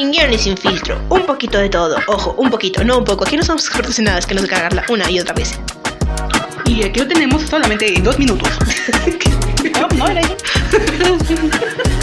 [0.00, 1.98] Sin guion y sin filtro, un poquito de todo.
[2.06, 3.24] Ojo, un poquito, no un poco.
[3.26, 5.60] Aquí no somos expertos en nada, es que nos cagarla una y otra vez.
[6.64, 8.48] Y aquí lo tenemos solamente en dos minutos.
[9.78, 10.22] no, no era.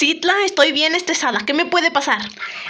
[0.00, 1.40] Citla, estoy bien estresada.
[1.44, 2.22] ¿Qué me puede pasar?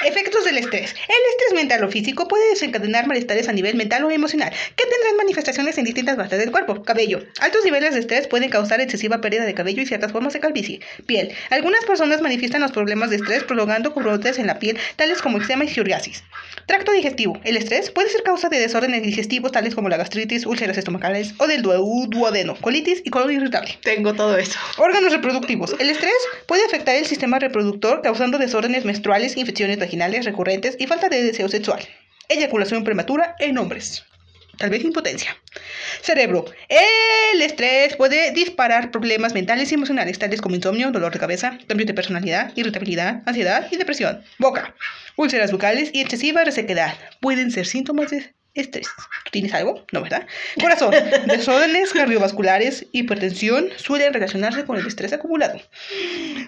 [0.05, 0.91] Efectos del estrés.
[0.91, 5.17] El estrés mental o físico puede desencadenar malestares a nivel mental o emocional, que tendrán
[5.17, 6.83] manifestaciones en distintas partes del cuerpo.
[6.83, 7.21] Cabello.
[7.39, 10.81] Altos niveles de estrés pueden causar excesiva pérdida de cabello y ciertas formas de calvicie.
[11.07, 11.33] Piel.
[11.51, 15.63] Algunas personas manifiestan los problemas de estrés prolongando brotes en la piel, tales como eczema
[15.63, 16.25] y psoriasis.
[16.67, 17.41] Tracto digestivo.
[17.45, 21.47] El estrés puede ser causa de desórdenes digestivos, tales como la gastritis, úlceras estomacales o
[21.47, 23.79] del duodeno, colitis y colon irritable.
[23.85, 24.59] Tengo todo eso.
[24.79, 25.77] Órganos reproductivos.
[25.79, 26.13] El estrés
[26.47, 31.49] puede afectar el sistema reproductor causando desórdenes menstruales, infecciones vaginales recurrentes y falta de deseo
[31.49, 31.81] sexual.
[32.29, 34.05] Eyaculación prematura en hombres.
[34.57, 35.37] Tal vez impotencia.
[36.03, 36.45] Cerebro.
[36.69, 41.87] El estrés puede disparar problemas mentales y emocionales tales como insomnio, dolor de cabeza, cambio
[41.87, 44.23] de personalidad, irritabilidad, ansiedad y depresión.
[44.39, 44.75] Boca.
[45.17, 48.89] Úlceras bucales y excesiva resequedad pueden ser síntomas de estrés.
[49.25, 49.85] ¿Tú tienes algo?
[49.93, 50.27] No, ¿verdad?
[50.61, 50.95] Corazón.
[51.27, 55.61] Desórdenes cardiovasculares, hipertensión suelen relacionarse con el estrés acumulado.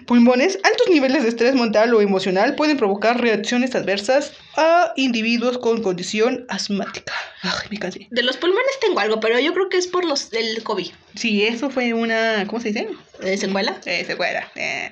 [0.05, 0.59] Pulmones.
[0.63, 6.45] Altos niveles de estrés mental o emocional pueden provocar reacciones adversas a individuos con condición
[6.49, 7.13] asmática.
[7.41, 8.07] Ay, me cansé.
[8.09, 10.91] De los pulmones tengo algo, pero yo creo que es por los del COVID.
[11.15, 12.45] Sí, eso fue una...
[12.47, 12.87] ¿Cómo se dice?
[13.19, 13.77] ¿De secuela?
[13.85, 14.51] Eh, secuela.
[14.55, 14.89] Eh.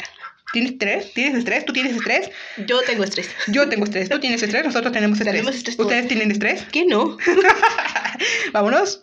[0.52, 1.14] ¿Tienes estrés?
[1.14, 1.66] ¿Tienes estrés?
[1.66, 2.30] ¿Tú tienes estrés?
[2.68, 3.30] Yo tengo estrés.
[3.48, 4.10] Yo tengo estrés.
[4.10, 4.66] ¿Tú tienes estrés?
[4.66, 5.34] Nosotros tenemos estrés.
[5.34, 5.80] Tenemos estrés.
[5.80, 6.66] ¿Ustedes tienen estrés?
[6.72, 7.18] ¿Qué no?
[8.52, 9.02] Vámonos.